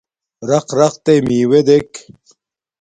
رقرَتݵئ 0.49 1.19
مݵݸݺ 1.27 1.61
دݵک. 1.67 1.91